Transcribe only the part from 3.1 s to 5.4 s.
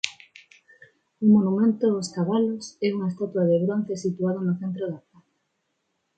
estatua de bronce situada no centro da praza.